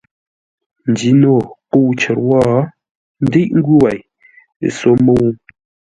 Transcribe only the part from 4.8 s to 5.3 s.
mə́u.